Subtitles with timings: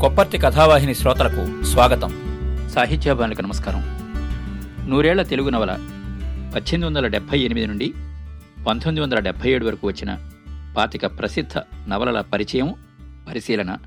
[0.00, 2.10] కొప్పర్తి కథావాహిని శ్రోతలకు స్వాగతం.
[2.68, 3.82] సాహిత్యాభిమానులకు నమస్కారం.
[4.90, 5.72] నూరేళ్ళ తెలుగు నవల
[6.54, 7.90] పద్దెనిమిది వందల డెబ్బై ఎనిమిది నుండి
[8.64, 10.30] పంతొమ్మిది వందల డెబ్బై ఏడు వరకు వచ్చిన
[10.76, 11.58] పాతిక ప్రసిద్ధ
[11.88, 12.74] నవలల పరిచయం
[13.28, 13.78] పరిశీలన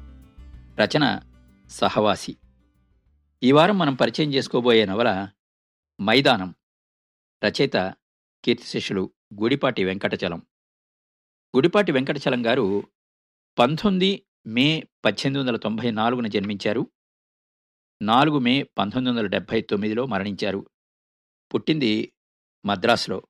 [0.80, 1.20] రచన
[1.70, 2.38] సహవాసి.
[3.44, 5.28] ఈ వారం మనం పరిచయం చేసుకోబోయే నవల
[6.02, 6.56] మైదానం
[7.46, 7.94] రచయిత
[8.46, 10.42] కీర్తిశిష్యులు గుడిపాటి వెంకటచలం.
[11.56, 12.84] గుడిపాటి వెంకటచలం గారు
[13.60, 16.92] పంతొమ్మిది మే పద్దెనిమిది వందల తొంభై నాలుగున జన్మించారు.
[18.02, 20.70] నాలుగు మే పంతొమ్మిది వందల డెబ్భై తొమ్మిదిలో మరణించారు.
[21.54, 22.14] పుట్టింది
[22.66, 23.28] మద్రాసులో.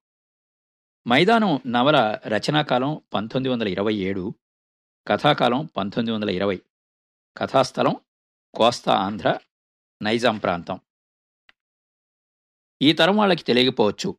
[1.08, 4.34] మైదానం నవల రచనాకాలం పంతొమ్మిది వందల ఇరవై ఏడు.
[5.08, 6.62] కథాకాలం పంతొమ్మిది వందల ఇరవై.
[7.38, 7.96] కథాస్థలం
[8.54, 9.40] కోస్తా ఆంధ్ర
[10.02, 10.80] నైజాం ప్రాంతం.
[12.82, 14.18] ఈ తరం వాళ్ళకి తెలియకపోవచ్చు.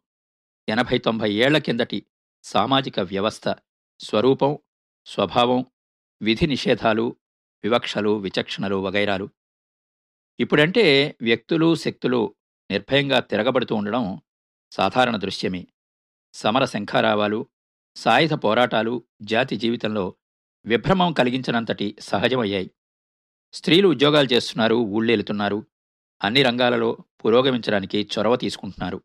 [0.68, 2.06] ఎనభై తొంభై ఏళ్ళ కిందటి
[2.42, 3.54] సామాజిక వ్యవస్థ
[4.00, 4.58] స్వరూపం
[5.06, 5.66] స్వభావం
[6.22, 7.16] విధి నిషేధాలు
[7.64, 9.28] వివక్షలు విచక్షణలు వగైరాలు.
[10.40, 12.34] ఇప్పుడంటే వ్యక్తులు శక్తులు
[12.70, 14.20] నిర్భయంగా తిరగబడుతూ ఉండడం
[14.72, 15.66] సాధారణ దృశ్యమే.
[16.32, 17.46] సమర శంఖారావాలు
[17.96, 20.14] సాయుధ పోరాటాలు జాతి జీవితంలో
[20.66, 22.70] విభ్రమం కలిగించినంతటి సహజమయ్యాయి.
[23.52, 25.66] స్త్రీలు ఉద్యోగాలు చేస్తున్నారు ఊళ్ళేలుతున్నారు
[26.22, 29.02] అన్ని రంగాలలో పురోగమించడానికి చొరవ తీసుకుంటున్నారు.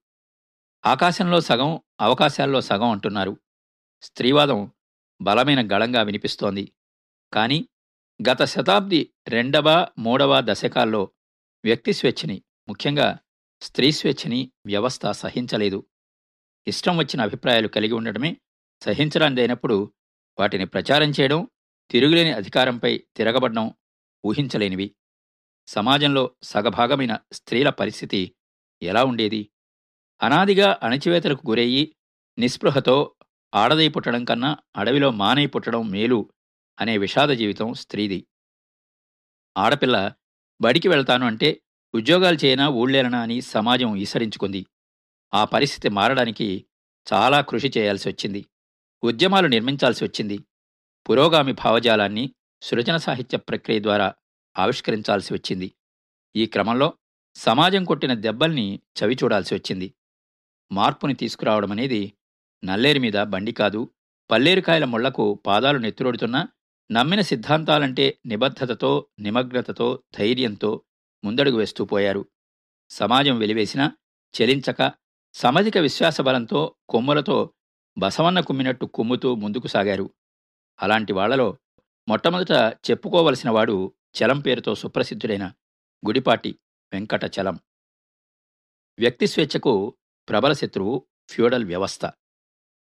[0.85, 3.37] ఆకాశంలో సగం అవకాశాల్లో సగం అంటున్నారు.
[4.01, 4.71] స్త్రీవాదం
[5.21, 6.71] బలమైన గళంగా వినిపిస్తోంది.
[7.33, 7.67] కానీ
[8.29, 11.11] గత శతాబ్ది రెండవ మూడవ దశకాల్లో
[11.65, 13.17] వ్యక్తి స్వేచ్ఛని ముఖ్యంగా
[13.61, 15.87] స్త్రీ స్వేచ్ఛని వ్యవస్థ సహించలేదు.
[16.67, 18.37] ఇష్టం వచ్చిన అభిప్రాయాలు కలిగి ఉండడమే
[18.83, 19.93] సహించడానిదైనప్పుడు
[20.39, 21.49] వాటిని ప్రచారం చేయడం
[21.91, 23.73] తిరుగులేని అధికారంపై తిరగబడడం
[24.25, 24.95] ఊహించలేనివి.
[25.67, 28.35] సమాజంలో సగభాగమైన స్త్రీల పరిస్థితి
[28.81, 29.49] ఎలా ఉండేది?
[30.21, 31.95] అనాదిగా అణచివేతలకు గురయ్యి
[32.37, 33.15] నిస్పృహతో
[33.55, 36.29] ఆడదై పుట్టడం కన్నా అడవిలో మానై పుట్టడం మేలు
[36.81, 38.27] అనే విషాద జీవితం స్త్రీది.
[39.57, 40.13] ఆడపిల్ల
[40.61, 41.61] బడికి వెళ్తాను అంటే
[41.95, 44.65] ఉద్యోగాలు చేయనా ఊళ్ళేనా అని సమాజం ఈసరించుకుంది.
[45.33, 46.65] ఆ పరిస్థితి మారడానికి
[47.13, 48.45] చాలా కృషి చేయాల్సి వచ్చింది.
[49.03, 50.37] ఉద్యమాలు నిర్మించాల్సి వచ్చింది.
[51.09, 54.13] పురోగామి భావజాలాన్ని సృజన సాహిత్య ప్రక్రియ ద్వారా
[54.57, 55.71] ఆవిష్కరించాల్సి వచ్చింది.
[56.35, 56.93] ఈ క్రమంలో
[57.35, 59.93] సమాజం కొట్టిన దెబ్బల్ని చవిచూడాల్సి వచ్చింది.
[60.71, 62.13] మార్పుని తీసుకురావడం అనేది
[62.65, 63.89] నల్లేరు మీద బండి కాదు
[64.31, 66.47] పల్లేరుకాయల ముళ్ళకు పాదాలు నెత్తురొడుతున్నా
[66.91, 70.81] నమ్మిన సిద్ధాంతాలంటే నిబద్ధతతో నిమగ్నతతో ధైర్యంతో
[71.23, 72.25] ముందడుగు వేస్తూ పోయారు.
[72.89, 73.97] సమాజం వెలివేసినా
[74.41, 74.93] చెలించక
[75.33, 77.53] సమధిక విశ్వాసబలంతో కొమ్ములతో
[77.97, 80.13] బసవన్న కుమ్మినట్టు కుమ్ముతూ ముందుకు సాగారు.
[80.81, 81.57] అలాంటి వాళ్ళలో
[82.07, 82.51] మొట్టమొదట
[82.91, 85.47] చెప్పుకోవలసిన వాడు చలం పేరుతో సుప్రసిద్ధుడైన
[86.07, 86.59] గుడిపాటి
[86.93, 87.59] వెంకట చలం.
[88.99, 89.97] వ్యక్తి స్వేచ్ఛకు
[90.29, 92.11] ప్రబల శత్రువు ఫ్యూడల్ వ్యవస్థ.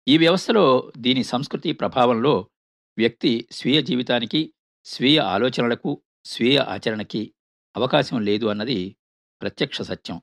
[0.07, 2.49] ఈ వ్యవస్థలో దీని సంస్కృతి ప్రభావంలో
[2.97, 4.53] వ్యక్తి స్వీయ జీవితానికి
[4.85, 7.33] స్వీయ ఆలోచనలకు స్వీయ ఆచరణకి
[7.75, 8.97] అవకాశం లేదు అన్నది
[9.41, 10.21] ప్రత్యక్ష సత్యం.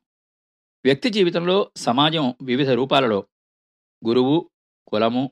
[0.84, 3.28] వ్యక్తి జీవితంలో సమాజం వివిధ రూపాలలో
[4.06, 4.50] గురువు
[4.87, 5.31] కులము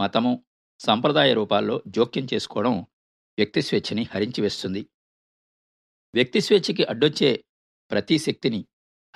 [0.00, 0.44] మతము
[0.80, 2.74] సంప్రదాయ రూపాల్లో జోక్యం చేసుకోవడం
[3.38, 4.88] వ్యక్తి స్వేచ్ఛని హరించివేస్తుంది
[6.14, 7.44] వ్యక్తి స్వేచ్ఛకి అడ్డొచ్చే
[7.90, 8.66] ప్రతి శక్తిని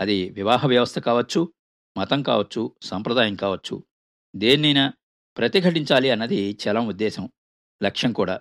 [0.01, 1.53] అది వివాహ వ్యవస్థ కావచ్చు
[1.97, 3.85] మతం కావచ్చు సంప్రదాయం కావచ్చు
[4.37, 4.93] దేన్నైనా
[5.37, 7.25] ప్రతిఘటించాలి అన్నది చలం ఉద్దేశం.
[7.83, 8.41] లక్ష్యం కూడా.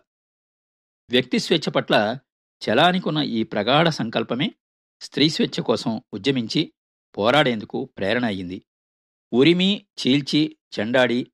[1.10, 2.18] వ్యక్తి స్వేచ్ఛ పట్ల
[2.70, 4.54] చలానికున్న ఈ ప్రగాఢ సంకల్పమే
[5.02, 6.74] స్త్రీ స్వేచ్ఛ కోసం ఉద్యమించి
[7.18, 8.66] పోరాడేందుకు ప్రేరణ అయ్యింది.
[9.34, 11.32] ఉరిమి చీల్చి చెండాడి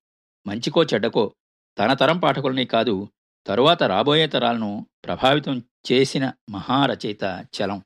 [0.47, 1.35] మంచికో చెడ్డకో
[1.79, 3.09] తన తరం పాఠకులనే కాదు
[3.47, 7.79] తరువాత రాబోయే తరాలను ప్రభావితం చేసిన మహారచయిత చలం.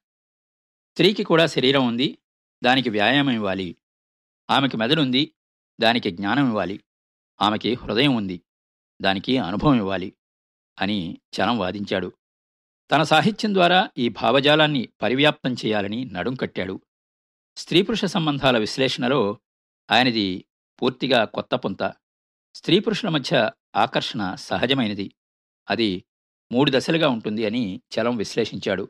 [0.91, 2.17] స్త్రీకి కూడా శరీరం ఉంది
[2.63, 3.77] దానికి వ్యాయామం ఇవ్వాలి.
[4.49, 5.33] ఆమెకి మెదడుంది
[5.81, 6.83] దానికి జ్ఞానం ఇవ్వాలి.
[7.41, 8.41] ఆమెకి హృదయం ఉంది.
[9.01, 10.13] దానికి అనుభవం ఇవ్వాలి
[10.81, 12.13] అని చలం వాదించాడు.
[12.91, 16.81] తన సాహిత్యం ద్వారా ఈ భావజాలాన్ని పరివ్యాప్తం చేయాలని నడుం కట్టాడు.
[17.57, 19.39] స్త్రీ పురుష సంబంధాల విశ్లేషణలో
[19.91, 20.45] ఆయనది
[20.81, 21.93] పూర్తిగా కొత్త పొంత.
[22.55, 25.15] స్త్రీ పురుషుల మధ్య ఆకర్షణ సహజమైనది.
[25.69, 26.03] అది
[26.51, 28.89] మూడు దశలుగా ఉంటుంది అని చలం విశ్లేషించాడు.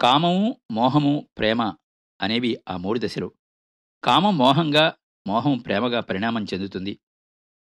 [0.00, 1.62] కామము మోహము ప్రేమ
[2.20, 3.32] అనేవి ఆ మూడు దశలు.
[4.04, 4.94] కామం మోహంగా
[5.26, 7.00] మోహం ప్రేమగా పరిణామం చెందుతుంది.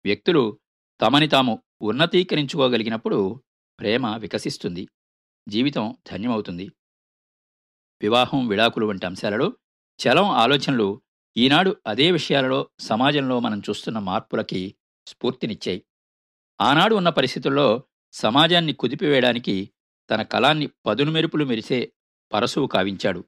[0.05, 0.59] వ్యక్తులు
[1.01, 3.43] తమని తాము ఉన్నతీకరించుకోగలిగినప్పుడు
[3.79, 4.87] ప్రేమ వికసిస్తుంది
[5.49, 6.71] జీవితం ధన్యమవుతుంది.
[8.01, 9.53] వివాహం విడాకులు వంటి అంశాలలో
[10.07, 11.01] చలం ఆలోచనలు
[11.37, 14.75] ఈనాడు అదే విషయాలలో సమాజంలో మనం చూస్తున్న మార్పులకి
[15.07, 15.85] స్ఫూర్తినిచ్చాయి.
[16.61, 19.73] ఆనాడు ఉన్న పరిస్థితుల్లో సమాజాన్ని కుదిపివేయడానికి
[20.09, 21.93] తన కళాన్ని పదును మెరుపులు మెరిసే
[22.33, 23.25] పరశువు కావించాడు.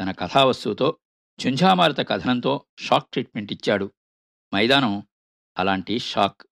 [0.00, 0.98] తన కథావస్తువుతో
[1.40, 3.92] ఝుంఝామారత కథనంతో షాక్ ట్రీట్మెంట్ ఇచ్చాడు.
[4.54, 5.06] మైదానం
[5.58, 6.45] అలాంటి షాక్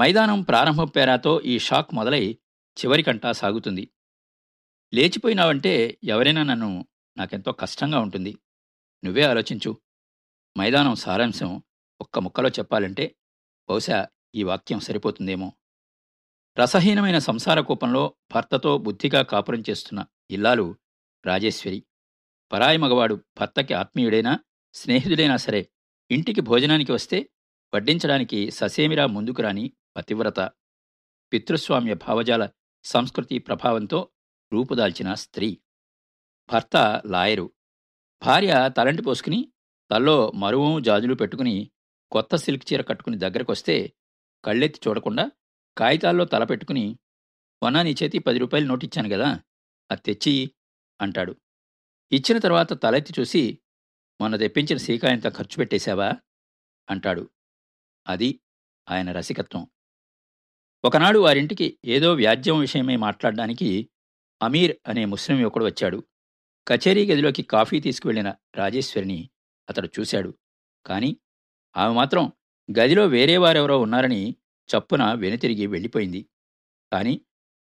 [0.00, 2.38] మైదానం ప్రారంభ పేరాతో ఈ షాక్ మొదలై
[2.78, 3.90] చివరికంటా సాగుతుంది.
[4.94, 6.86] లేచిపోయినావంటే ఎవరైనా నన్ను
[7.16, 8.38] నాకెంతో కష్టంగా ఉంటుంది.
[9.04, 9.78] నువ్వే ఆలోచించు.
[10.58, 11.62] మైదానం సారాంశం
[12.00, 13.16] ఒక్క ముక్కలో చెప్పాలంటే
[13.70, 15.52] బహుశా ఈ వాక్యం సరిపోతుందేమో.
[16.58, 20.76] రసహీనమైన సంసార కూపంలో భర్తతో బుద్ధిగా కాపురం చేస్తున్న ఇల్లాలు
[21.26, 21.84] రాజేశ్వరి.
[22.52, 24.38] పరాయి మగవాడు భర్తకి ఆత్మీయుడైనా
[24.74, 25.68] స్నేహితుడైనా సరే
[26.10, 27.30] ఇంటికి భోజనానికి వస్తే
[27.74, 30.40] వడ్డించడానికి ససేమిరా ముందుకు రాని పతివ్రత.
[31.32, 32.48] పితృస్వామ్య భావజాల
[32.84, 34.10] సంస్కృతి ప్రభావంతో
[34.52, 35.60] రూపుదాల్చిన స్త్రీ.
[36.52, 37.52] భర్త లాయరు.
[38.22, 39.52] భార్య తలంటి పోసుకుని
[39.90, 41.70] తల్లో మరువం జాజులు పెట్టుకుని
[42.10, 43.92] కొత్త సిల్క్ చీర కట్టుకుని దగ్గరకొస్తే
[44.44, 45.30] కళ్ళెత్తి చూడకుండా
[45.78, 46.98] కాగితాల్లో తల పెట్టుకుని
[47.62, 49.40] వనా నీ చేతి పది రూపాయలు నోటిచ్చాను కదా
[49.90, 50.54] అది తెచ్చి
[51.00, 51.36] అంటాడు.
[52.12, 53.58] ఇచ్చిన తర్వాత తలెత్తి చూసి
[54.20, 56.12] మొన్న తెప్పించిన సీకాయంత ఖర్చు పెట్టేశావా?
[56.90, 57.30] అంటాడు.
[58.06, 58.40] అది
[58.90, 59.70] ఆయన రసికత్వం.
[60.84, 63.88] ఒకనాడు వారింటికి ఏదో వ్యాజ్యం విషయమై మాట్లాడడానికి
[64.42, 66.04] అమీర్ అనే ముస్లిం యువకుడు వచ్చాడు.
[66.68, 69.30] కచేరీ గదిలోకి కాఫీ తీసుకువెళ్ళిన రాజేశ్వరిని
[69.68, 70.34] అతడు చూశాడు.
[70.86, 71.16] కాని
[71.76, 72.32] ఆమె మాత్రం
[72.78, 74.34] గదిలో వేరే వారెవరో ఉన్నారని
[74.68, 76.26] చప్పున వెనుతిరిగి వెళ్ళిపోయింది.
[76.92, 77.20] కాని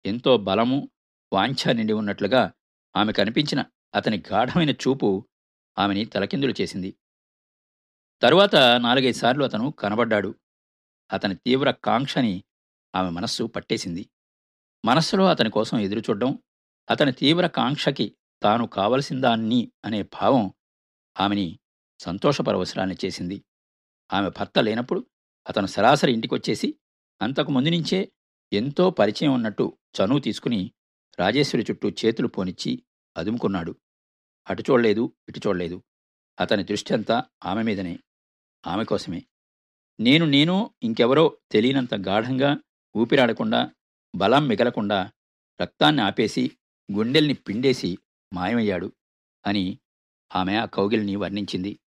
[0.06, 0.90] ఎంతో బలము
[1.32, 2.52] వాంఛ నిండి ఉన్నట్లుగా
[2.96, 3.64] ఆమె కనిపించిన
[3.94, 5.28] అతని గాఢమైన చూపు
[5.78, 6.96] ఆమెని తలకిందులు చేసింది.
[8.22, 10.34] తరువాత నాలుగైదు సార్లు అతను కనబడ్డాడు.
[11.12, 12.44] అతని తీవ్ర కాంక్షని
[12.96, 14.10] ఆమె మనస్సు పట్టేసింది.
[14.84, 16.38] మనస్సులో అతని కోసం ఎదురుచూడ్డం
[16.90, 20.52] అతని తీవ్ర కాంక్షకి తాను కావలసిందాన్ని అనే భావం
[21.20, 21.58] ఆమెని
[22.00, 23.44] సంతోషపరవసరాన్ని చేసింది.
[24.12, 25.06] ఆమె భర్త లేనప్పుడు
[25.48, 26.74] అతను సరాసరి ఇంటికొచ్చేసి
[27.22, 28.12] అంతకు ముందు నుంచే
[28.52, 30.72] ఎంతో పరిచయం ఉన్నట్టు చనువు తీసుకుని
[31.18, 32.82] రాజేశ్వరి చుట్టూ చేతులు పోనిచ్చి
[33.16, 33.76] అదుముకున్నాడు.
[34.50, 35.82] అటు చూడలేదు ఇటు చూడలేదు.
[36.40, 38.00] అతని దృష్టి అంతా ఆమె మీదనే
[38.66, 39.26] ఆమె కోసమే.
[40.00, 42.56] నేను నేను ఇంకెవరో తెలియనంత గాఢంగా
[42.96, 43.70] ఊపిరాడకుండా
[44.16, 45.12] బలం మిగలకుండా
[45.60, 46.50] రక్తాన్ని ఆపేసి
[46.92, 47.98] గుండెల్ని పిండేసి
[48.32, 48.92] మాయమయ్యాడు
[49.46, 49.78] అని
[50.36, 51.78] ఆమె ఆ కౌగిల్ని వర్ణించింది.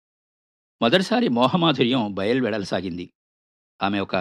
[0.82, 3.12] మొదటిసారి మోహమాధుర్యం బయలువెడలసాగింది.
[3.82, 4.16] ఆమె ఒక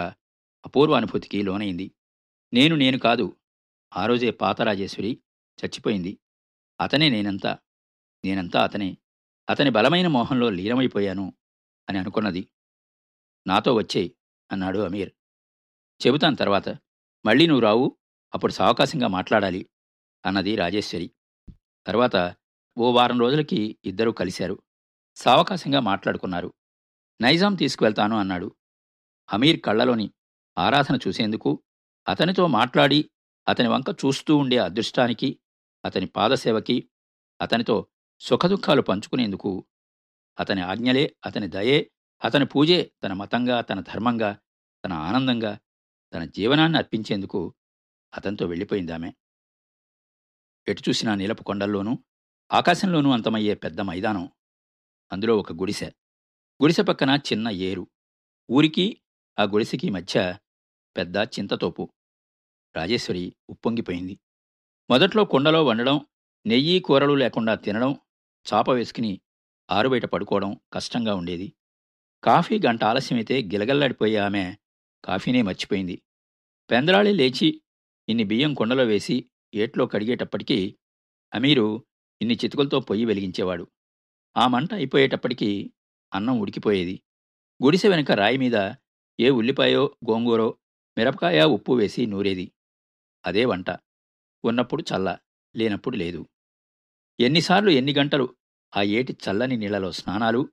[0.66, 1.90] అపూర్వ అనుభూతికి లోనైంది.
[2.52, 3.36] నేను నేను కాదు
[3.96, 5.18] ఆ రోజే పాతరాజేశ్వరి
[5.64, 6.18] చచ్చిపోయింది.
[6.80, 7.58] అతనే నేనంతా
[8.24, 8.96] నేనంతా అతనే.
[9.50, 11.32] అతని బలమైన మోహంలో లీనమైపోయాను
[11.88, 12.48] అని అనుకున్నది.
[13.46, 14.12] నాతో వచ్చే
[14.52, 15.12] అన్నాడు అమీర్.
[16.00, 16.68] చెబుతాను తర్వాత.
[17.24, 17.96] మళ్ళీ నువ్వు రావు
[18.34, 19.68] అప్పుడు సావకాశంగా మాట్లాడాలి
[20.24, 21.08] అన్నది రాజేశ్వరి.
[21.86, 22.16] తర్వాత
[22.76, 24.56] ఓ వారం రోజులకి ఇద్దరూ కలిశారు.
[25.16, 26.50] సావకాశంగా మాట్లాడుకున్నారు.
[27.20, 28.48] నైజాం తీసుకువెళ్తాను అన్నాడు.
[29.28, 30.06] అమీర్ కళ్ళలోని
[30.58, 31.62] ఆరాధన చూసేందుకు
[32.08, 33.10] అతనితో మాట్లాడి
[33.48, 35.38] అతని వంక చూస్తూ ఉండే అదృష్టానికి
[35.84, 36.76] అతని పాదసేవకి
[37.40, 37.76] అతనితో
[38.20, 39.50] సుఖదుఖాలు పంచుకునేందుకు
[40.38, 41.90] అతని ఆజ్ఞలే అతని దయే
[42.24, 44.30] అతని పూజే తన మతంగా తన ధర్మంగా
[44.84, 45.52] తన ఆనందంగా
[46.14, 47.54] తన జీవనాన్ని అర్పించేందుకు
[48.14, 49.12] అతనితో వెళ్ళిపోయిందామె.
[50.68, 51.98] ఎటు చూసినా నీలపు కొండల్లోనూ
[52.52, 54.28] ఆకాశంలోనూ అంతమయ్యే పెద్ద మైదానం
[55.12, 55.86] అందులో ఒక గుడిసె.
[56.62, 57.86] గుడిసె పక్కన చిన్న ఏరు.
[58.50, 59.00] ఊరికి
[59.38, 60.38] ఆ గుడిసెకి మధ్య
[60.96, 61.92] పెద్ద చింతతోపు.
[62.76, 64.18] రాజేశ్వరి ఉప్పొంగిపోయింది.
[64.90, 66.06] మొదట్లో కుండలో వండడం
[66.46, 67.96] నెయ్యి కూరలు లేకుండా తినడం
[68.54, 69.20] చాప వేసుకుని
[69.70, 71.52] ఆరుబయట పడుకోవడం కష్టంగా ఉండేది.
[72.24, 74.56] కాఫీ గంట ఆలస్యమైతే గిలగల్లాడిపోయే ఆమె
[75.08, 76.02] కాఫీనే మర్చిపోయింది.
[76.70, 77.62] పెందరాళి లేచి
[78.08, 80.76] ఇన్ని బియ్యం కుండలో వేసి ఏట్లో కడిగేటప్పటికీ
[81.34, 81.86] అమీరు
[82.22, 83.66] ఇన్ని చితుకులతో పొయ్యి వెలిగించేవాడు.
[84.36, 85.72] ఆ మంట అయిపోయేటప్పటికీ
[86.14, 87.02] అన్నం ఉడికిపోయేది.
[87.64, 88.72] గుడిసె వెనుక రాయి మీద
[89.20, 90.58] ఏ ఉల్లిపాయో గోంగూరో
[90.98, 92.52] మిరపకాయ ఉప్పు వేసి నూరేది.
[93.26, 93.70] అదే వంట.
[94.44, 95.18] ఉన్నప్పుడు చల్ల
[95.56, 96.26] లేనప్పుడు లేదు.
[97.20, 98.36] ఎన్నిసార్లు ఎన్ని గంటలు
[98.76, 100.48] ఆ ఏటి చల్లని నీళ్ళలో స్నానాలు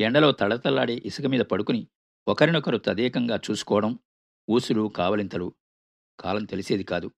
[0.00, 1.88] ఎండలో తడతల్లాడే ఇసుక మీద పడుకుని
[2.28, 3.98] ఒకరినొకరు తదేకంగా చూసుకోవడం
[4.50, 5.54] ఊసులు కావలింతలు
[6.20, 7.10] కాలం తెలిసేది కాదు.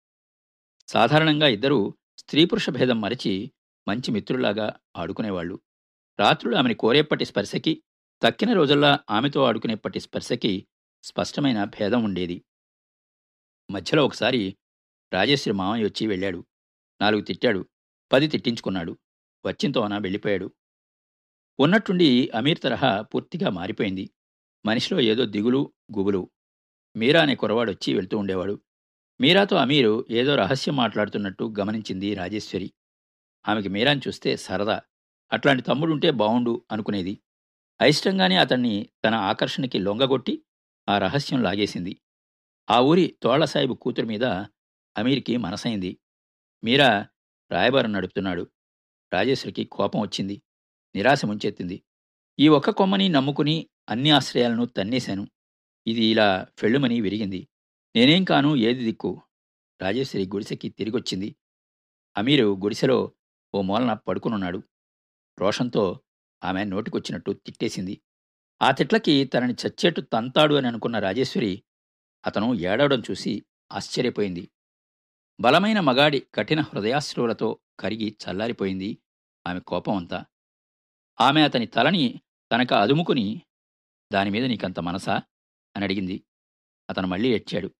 [0.88, 3.52] సాధారణంగా ఇద్దరూ స్త్రీ పురుష భేదం మరచి
[3.88, 5.60] మంచి మిత్రులాగా ఆడుకునేవాళ్ళు.
[6.20, 7.82] రాత్రులు ఆమెని కోరేప్పటి స్పర్శకి
[8.22, 10.66] తక్కిన రోజుల్లా ఆమెతో ఆడుకునేప్పటి స్పర్శకి
[11.04, 12.44] స్పష్టమైన భేదం ఉండేది.
[13.70, 14.56] మధ్యలో ఒకసారి
[15.12, 16.44] రాజేశ్వరి మామయ్య వచ్చి వెళ్ళాడు.
[17.00, 17.68] నాలుగు తిట్టాడు.
[18.12, 18.98] పది తిట్టించుకున్నాడు.
[19.46, 20.50] వచ్చింతోన వెళ్ళిపోయాడు.
[21.60, 24.10] ఉన్నట్టుండి అమీర్ తరహా పూర్తిగా మారిపోయింది.
[24.66, 26.30] మనిషిలో ఏదో దిగులు గుబులు.
[26.96, 28.60] మీరా అనే కురవాడొచ్చి వెళ్తూ ఉండేవాడు.
[29.20, 32.72] మీరాతో అమీరు ఏదో రహస్యం మాట్లాడుతున్నట్టు గమనించింది రాజేశ్వరి.
[33.48, 34.82] ఆమెకి మీరాని చూస్తే సరదా.
[35.32, 37.18] అట్లాంటి తమ్ముడుంటే బావుండు అనుకునేది.
[37.80, 40.44] అయిష్టంగానే అతన్ని తన ఆకర్షణకి లొంగగొట్టి
[40.88, 42.00] ఆ రహస్యం లాగేసింది.
[42.70, 44.24] ఆ ఊరి తోళ్ళసాయిబు కూతురు మీద
[44.98, 45.98] అమీర్కి మనసైంది.
[46.64, 47.06] మీరా
[47.50, 48.50] రాయబారం నడుపుతున్నాడు.
[49.12, 50.42] రాజేశ్వరికి కోపం వచ్చింది.
[50.94, 51.82] నిరాశ ముంచెత్తింది.
[52.38, 55.28] ఈ ఒక్క కొమ్మని నమ్ముకుని అన్ని ఆశ్రయాలను తన్నేశాను.
[55.86, 57.48] ఇది ఇలా ఫెళ్ళుమని విరిగింది.
[57.96, 59.22] నేనేం కాను ఏది దిక్కు?
[59.82, 61.36] రాజేశ్వరి గుడిసెకి తిరిగొచ్చింది.
[62.16, 63.12] అమీరు గుడిసెలో
[63.54, 64.62] ఓ మూలన పడుకునున్నాడు.
[65.38, 66.00] రోషంతో
[66.44, 68.00] ఆమె నోటికొచ్చినట్టు తిట్టేసింది.
[68.62, 71.62] ఆ తిట్లకి తనని చచ్చేట్టు తంతాడు అని అనుకున్న రాజేశ్వరి
[72.26, 74.50] అతను ఏడవడం చూసి ఆశ్చర్యపోయింది.
[75.40, 78.98] బలమైన మగాడి కఠిన హృదయాశ్రువులతో కరిగి చల్లారిపోయింది
[79.46, 80.24] ఆమె కోపమంతా.
[81.20, 82.20] ఆమె అతని తలని
[82.52, 83.42] తనక అదుముకుని
[84.12, 85.22] దానిమీద నీకంత మనసా?
[85.76, 86.24] అని అడిగింది.
[86.90, 87.70] అతను మళ్ళీ ఏడ్చాడు.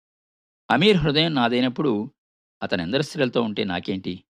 [0.70, 2.14] అమీర్ హృదయం నాదైనప్పుడు
[2.62, 4.24] అతని ఎందరి ఉంటే నాకేంటి?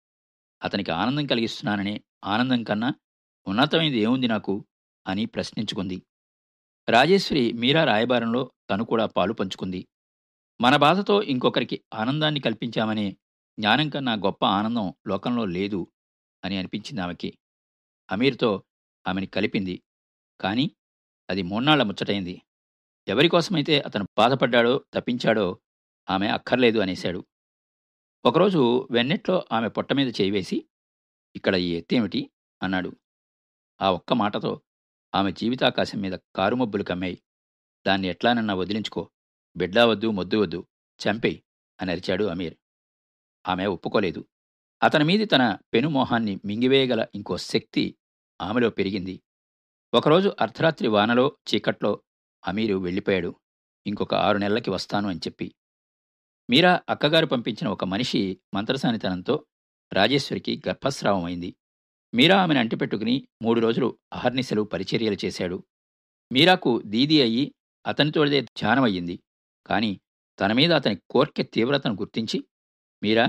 [0.65, 2.95] అతనికి ఆనందం కలిగిస్తున్నాననే ఆనందం కన్నా
[3.47, 4.65] ఉన్నతమైనది ఏముంది నాకు?
[5.07, 6.03] అని ప్రశ్నించుకుంది.
[6.89, 9.89] రాజేశ్వరి మీరా రాయబారంలో తను కూడా పాలు పంచుకుంది.
[10.61, 13.13] మన బాధతో ఇంకొకరికి ఆనందాన్ని కల్పించామనే
[13.59, 15.87] జ్ఞానం కన్నా గొప్ప ఆనందం లోకంలో లేదు
[16.45, 17.39] అని అనిపించింది ఆమెకి
[18.11, 18.63] అమీర్తో
[19.09, 19.83] ఆమెని కలిపింది.
[20.41, 20.71] కానీ
[21.31, 22.43] అది మూన్నాళ్ళ ముచ్చటైంది.
[23.09, 25.61] ఎవరికోసమైతే అతను బాధపడ్డాడో తప్పించాడో
[26.11, 27.27] ఆమె అక్కర్లేదు అనేశాడు.
[28.25, 30.65] ఒకరోజు వెన్నెట్లో ఆమె పొట్ట మీద చేయివేసి
[31.37, 32.31] ఇక్కడ ఈ ఎత్తేమిటి
[32.63, 32.97] అన్నాడు.
[33.83, 34.61] ఆ ఒక్క మాటతో
[35.15, 37.23] ఆమె జీవితాకాశం మీద కారుమబ్బులు కమ్మాయి
[37.87, 39.11] దాన్ని ఎట్లానన్నా వదిలించుకో.
[39.57, 40.67] బిడ్డా వద్దు మొద్దు వద్దు
[41.01, 41.43] చంపేయి
[41.81, 42.57] అని అరిచాడు అమీర్.
[43.49, 44.25] ఆమె ఒప్పుకోలేదు.
[44.83, 47.97] అతని మీది తన పెనుమోహాన్ని మింగివేయగల ఇంకో శక్తి
[48.41, 49.23] ఆమెలో పెరిగింది.
[49.95, 52.03] ఒకరోజు అర్ధరాత్రి వానలో చీకట్లో
[52.47, 53.35] అమీరు వెళ్ళిపోయాడు.
[53.87, 55.55] ఇంకొక ఆరు నెలలకి వస్తాను అని చెప్పి.
[56.51, 59.47] మీరా అక్కగారు పంపించిన ఒక మనిషి మంత్రసానితనంతో
[59.93, 61.55] రాజేశ్వరికి గర్భస్రావం అయింది.
[62.15, 65.65] మీరా ఆమెను అంటిపెట్టుకుని మూడు రోజులు అహర్నిశలు పరిచర్యలు చేశాడు.
[66.33, 67.55] మీరాకు దీది అయ్యి
[67.87, 69.23] అతనితోడిదే ధ్యానమయ్యింది
[69.67, 70.01] కాని
[70.41, 72.45] తన మీద అతని కోర్కె తీవ్రతను గుర్తించి
[73.03, 73.27] మీరా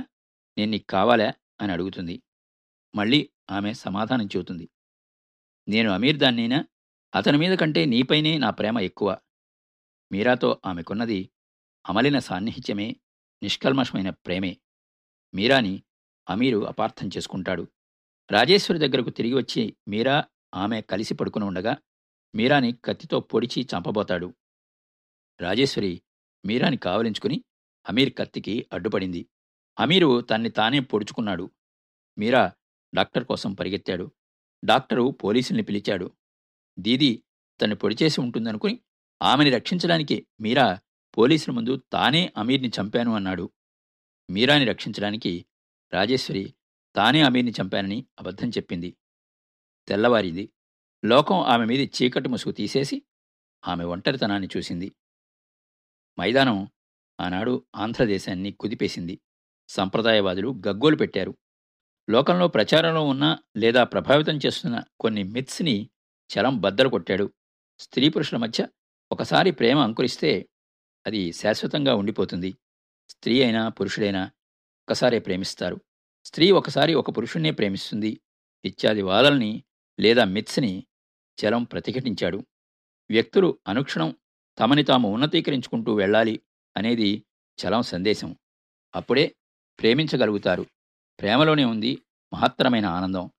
[0.58, 1.34] నేను నీకు కావాలా?
[1.62, 2.22] అని అడుగుతుంది.
[2.96, 4.70] మళ్ళీ ఆమె సమాధానం చెబుతుంది.
[5.68, 6.65] నేను అమీర్ దాన్నైనా
[7.15, 9.18] అతని మీద కంటే నీపైనే నా ప్రేమ ఎక్కువ.
[10.12, 11.30] మీరాతో ఆమెకున్నది
[11.89, 12.96] అమలిన సాన్నిహిత్యమే
[13.44, 14.58] నిష్కల్మషమైన ప్రేమే.
[15.34, 15.84] మీరాని
[16.30, 17.68] అమీరు అపార్థం చేసుకుంటాడు.
[18.32, 20.25] రాజేశ్వరి దగ్గరకు తిరిగి వచ్చి మీరా
[20.56, 21.77] ఆమె కలిసి పడుకుని ఉండగా
[22.36, 24.34] మీరాని కత్తితో పొడిచి చంపబోతాడు.
[25.41, 26.01] రాజేశ్వరి
[26.46, 27.44] మీరాని కావలించుకుని
[27.89, 29.30] అమీర్ కత్తికి అడ్డుపడింది.
[29.80, 31.51] అమీరు తన్ని తానే పొడుచుకున్నాడు.
[32.18, 32.51] మీరా
[32.96, 34.12] డాక్టర్ కోసం పరిగెత్తాడు.
[34.63, 36.12] డాక్టరు పోలీసుల్ని పిలిచాడు.
[36.80, 37.24] దీది
[37.62, 38.80] తను పొడిచేసి ఉంటుందనుకుని
[39.22, 40.80] ఆమెని రక్షించడానికి మీరా
[41.18, 43.50] పోలీసుల ముందు తానే అమీర్ని చంపాను అన్నాడు.
[44.30, 45.46] మీరాని రక్షించడానికి
[45.94, 46.53] రాజేశ్వరి
[46.96, 48.98] తానే అమీర్ని చంపానని అబద్ధం చెప్పింది.
[49.88, 50.50] తెల్లవారింది.
[51.06, 53.01] లోకం ఆమె మీద చీకటి ముసుగు తీసేసి
[53.68, 54.91] ఆమె ఒంటరితనాన్ని చూసింది.
[56.20, 56.68] మైదానం
[57.20, 59.20] ఆనాడు ఆంధ్రదేశాన్ని కుదిపేసింది.
[59.70, 61.38] సంప్రదాయవాదులు గగ్గోలు పెట్టారు.
[62.12, 65.89] లోకంలో ప్రచారంలో ఉన్న లేదా ప్రభావితం చేస్తున్న కొన్ని మిత్స్ని
[66.30, 67.34] చలం బద్దలు కొట్టాడు.
[67.80, 68.68] స్త్రీ పురుషుల మధ్య
[69.12, 70.50] ఒకసారి ప్రేమ అంకురిస్తే
[71.08, 72.58] అది శాశ్వతంగా ఉండిపోతుంది.
[73.10, 74.32] స్త్రీ అయినా పురుషుడైనా
[74.89, 75.82] ఒకసారే ప్రేమిస్తారు.
[76.25, 78.22] స్త్రీ ఒకసారి ఒక పురుషుణ్ణే ప్రేమిస్తుంది.
[78.65, 79.63] ఇత్యాది వాదల్ని
[80.00, 80.86] లేదా మిత్స్ని
[81.46, 82.46] చలం ప్రతిఘటించాడు.
[83.10, 84.15] వ్యక్తులు అనుక్షణం
[84.60, 86.41] తమని తాము ఉన్నతీకరించుకుంటూ వెళ్ళాలి
[86.77, 87.25] అనేది
[87.65, 88.36] చలం సందేశం.
[88.96, 89.36] అప్పుడే
[89.80, 90.65] ప్రేమించగలుగుతారు.
[91.20, 92.01] ప్రేమలోనే ఉంది
[92.34, 93.32] మహత్తరమైన ఆనందం.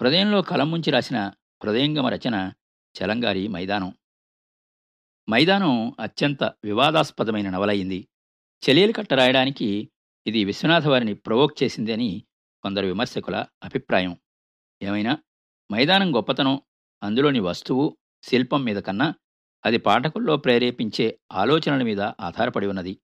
[0.00, 1.32] హృదయంలో కలం ముంచి రాసిన
[1.64, 2.52] హృదయంగమ రచన
[2.96, 3.92] చలంగారి మైదానం.
[5.30, 8.08] మైదానం అత్యంత వివాదాస్పదమైన నవలయింది.
[8.68, 9.90] చెలియలు కట్ట రాయడానికి
[10.26, 12.24] ఇది విశ్వనాథ వారిని ప్రవోక్ చేసింది అని
[12.62, 14.16] కొందరు విమర్శకుల అభిప్రాయం.
[14.82, 15.18] ఏమైనా?
[15.72, 16.60] మైదానం గొప్పతనం
[17.02, 19.14] అందులోని వస్తువు శిల్పం మీద కన్నా
[19.64, 23.00] అది పాఠకుల్లో ప్రేరేపించే ఆలోచనల మీద ఆధారపడి ఉన్నది.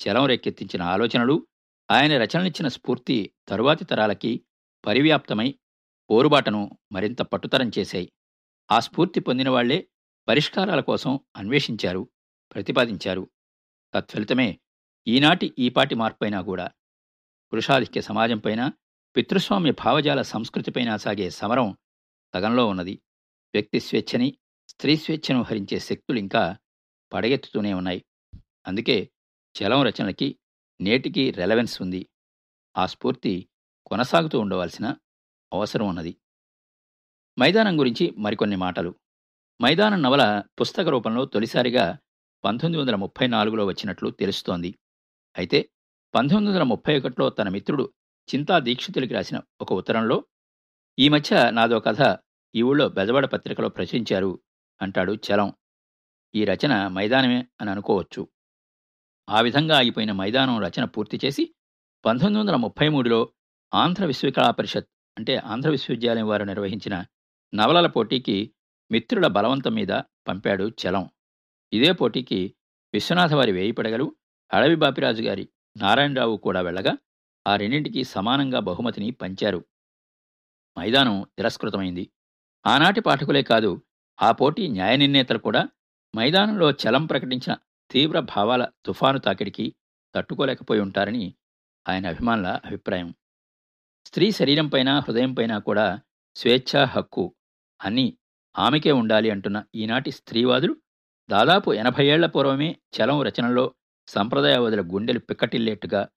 [0.00, 1.46] చలం రేకెత్తించిన ఆలోచనలు
[1.90, 4.44] ఆయన రచనలిచ్చిన స్ఫూర్తి తరువాతి తరాలకి
[4.86, 5.58] పరివ్యాప్తమై
[6.10, 8.12] పోరుబాటను మరింత పట్టుతరం చేశాయి.
[8.72, 9.88] ఆ స్ఫూర్తి పొందిన వాళ్ళే
[10.28, 12.08] పరిష్కారాల కోసం అన్వేషించారు
[12.54, 13.30] ప్రతిపాదించారు.
[13.94, 14.60] తత్ఫలితమే
[15.08, 16.70] ఈనాటి ఈపాటి మార్పైనా కూడా
[17.52, 18.72] పురుషాధిక్య సమాజంపైన
[19.16, 21.76] పితృస్వామ్య భావజాల సంస్కృతిపైన సాగే సమరం
[22.34, 23.02] సగంలో ఉన్నది.
[23.54, 26.56] వ్యక్తి స్వేచ్ఛని స్త్రీ స్వేచ్ఛను హరించే శక్తులు ఇంకా
[27.12, 28.04] పడగెత్తుతూనే ఉన్నాయి.
[28.66, 29.10] అందుకే
[29.62, 30.39] చలం రచనలకి
[30.80, 32.08] నేటికి రెలవెన్స్ ఉంది.
[32.76, 33.48] ఆ స్ఫూర్తి
[33.86, 34.96] కొనసాగుతూ ఉండవలసిన
[35.52, 36.16] అవసరం ఉన్నది.
[37.38, 38.94] మైదానం గురించి మరికొన్ని మాటలు.
[39.62, 41.98] మైదానం నవల పుస్తక రూపంలో తొలిసారిగా
[42.44, 44.78] పంతొమ్మిది వందల ముప్పై నాలుగులో వచ్చినట్లు తెలుస్తోంది.
[45.38, 45.70] అయితే
[46.14, 47.92] పంతొమ్మిది వందల ముప్పై ఒకటిలో తన మిత్రుడు
[48.34, 50.24] చింతా దీక్షితులకి రాసిన ఒక ఉత్తరంలో
[50.98, 52.18] ఈ మధ్య నాదో కథ
[52.54, 54.40] ఈ ఊళ్ళో బెజవాడ పత్రికలో ప్రచురించారు
[54.82, 55.54] అంటాడు చలం.
[56.34, 58.28] ఈ రచన మైదానమే అని అనుకోవచ్చు.
[59.28, 61.54] ఆ విధంగా అయిపోయిన మైదానం రచన పూర్తి చేసి
[62.04, 63.32] పంతొమ్మిది వందల ముప్పై మూడులో
[63.74, 67.04] ఆంధ్ర విశ్వకళా పరిషత్ అంటే ఆంధ్ర విశ్వవిద్యాలయం వారు నిర్వహించిన
[67.54, 68.54] నవలల పోటీకి
[68.90, 69.88] మిత్రుల బలవంతం మీద
[70.28, 71.10] పంపాడు చలం.
[71.72, 72.54] ఇదే పోటీకి
[72.94, 74.16] విశ్వనాథ వారి వేయి పడగలు
[74.52, 76.96] అడవి బాపిరాజు గారి నారాయణరావు కూడా వెళ్ళగా
[77.46, 79.64] ఆ రెండింటికి సమానంగా బహుమతిని పంచారు.
[80.78, 82.10] మైదానం తిరస్కృతమైంది.
[82.66, 83.82] ఆనాటి పాఠకులే కాదు
[84.22, 85.68] ఆ పోటీ న్యాయ నిర్ణేతలు కూడా
[86.16, 87.56] మైదానంలో చలం ప్రకటించిన
[87.90, 89.74] తీవ్ర భావాల తుఫాను తాకిడికి
[90.14, 91.34] తట్టుకోలేకపోయి ఉంటారని
[91.88, 93.14] ఆయన అభిమానుల అభిప్రాయం.
[94.06, 96.00] స్త్రీ శరీరంపైన హృదయంపైన కూడా
[96.36, 97.34] స్వేచ్ఛా హక్కు
[97.82, 98.18] అని
[98.58, 100.76] ఆమెకే ఉండాలి అంటున్న ఈనాటి స్త్రీవాదులు
[101.30, 103.74] దాదాపు ఎనభై ఏళ్ళ పూర్వమే చలం రచనలో
[104.08, 106.08] సంప్రదాయవాదుల గుండెలు పిక్కటిల్లేట్టుగా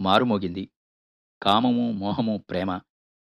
[0.00, 0.70] మారుమోగింది.
[1.42, 2.80] కామము మోహము ప్రేమ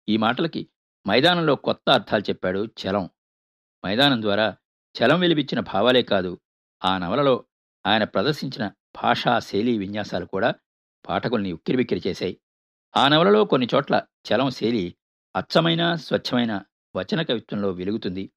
[0.09, 0.69] ఈ మాటలకి
[1.07, 3.09] మైదానంలో కొత్త అర్థాలు చెప్పాడు చలం.
[3.85, 4.57] మైదానం ద్వారా
[4.95, 6.39] చలం వెలిపించిన భావాలే కాదు
[6.85, 7.45] ఆ నవలలో
[7.87, 10.49] ఆయన ప్రదర్శించిన భాషా శైలి విన్యాసాలు కూడా
[11.05, 12.35] పాఠకుల్ని ఉక్కిరిబిక్కిరి చేశాయి.
[12.97, 13.95] ఆ నవలలో కొన్ని చోట్ల
[14.27, 14.83] చలం శైలి
[15.35, 16.53] అచ్చమైన స్వచ్ఛమైన
[16.95, 18.31] వచన కవిత్వంలో వెలుగుతుంది.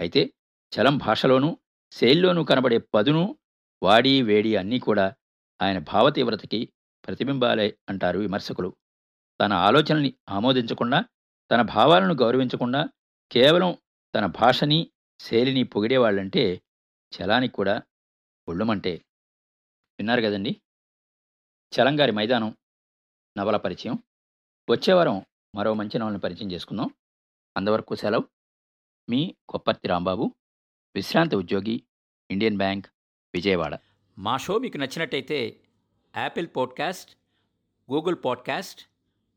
[0.00, 0.22] అయితే
[0.72, 1.50] చలం భాషలోనూ
[1.92, 3.38] శైలిలోనూ కనబడే పదును
[3.82, 5.06] వాడి వేడి అన్నీ కూడా
[5.60, 6.60] ఆయన భావతీవ్రతకి
[7.06, 8.70] ప్రతిబింబాలే అంటారు విమర్శకులు.
[9.40, 11.04] తన ఆలోచనల్ని ఆమోదించకుండా
[11.50, 12.80] తన భావాలను గౌరవించకుండా
[13.30, 13.70] కేవలం
[14.14, 14.90] తన భాషని
[15.20, 16.62] శైలిని పొగిడేవాళ్ళంటే
[17.12, 17.82] చలానికి కూడా
[18.48, 18.92] ఒళ్ళుమంటే
[19.98, 20.60] విన్నారు కదండి?
[21.74, 22.56] చలంగారి మైదానం
[23.38, 23.98] నవల పరిచయం.
[24.70, 25.22] వచ్చే వారం
[25.54, 26.90] మరో మంచి నవలను పరిచయం చేసుకుందాం.
[27.56, 28.24] అంతవరకు సెలవు.
[29.10, 30.34] మీ కొప్పర్తి రాంబాబు
[30.94, 31.82] విశ్రాంతి ఉద్యోగి
[32.30, 32.86] ఇండియన్ బ్యాంక్
[33.34, 33.78] విజయవాడ.
[34.18, 35.60] మా షో మీకు నచ్చినట్టయితే
[36.16, 37.16] యాపిల్ పాడ్కాస్ట్
[37.92, 38.80] గూగుల్ పాడ్కాస్ట్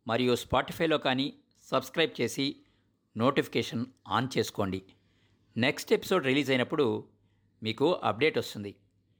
[0.07, 2.55] మరియు స్పాటిఫైలో కానీ సబ్స్క్రైబ్ చేసి
[3.17, 4.85] నోటిఫికేషన్ ఆన్ చేసుకోండి.
[5.57, 7.09] నెక్స్ట్ ఎపిసోడ్ రిలీజ్ అయినప్పుడు
[7.63, 8.75] మీకు అప్డేట్ వస్తుంది.